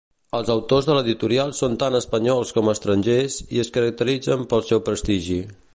[0.35, 5.39] Els autors de l'editorial són tant espanyols com estrangers i es caracteritzen pel seu prestigi.